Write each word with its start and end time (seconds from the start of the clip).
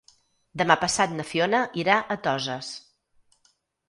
Demà 0.59 0.77
passat 0.83 1.11
na 1.17 1.25
Fiona 1.31 1.59
irà 1.81 1.97
a 1.99 2.17
Toses. 2.29 2.71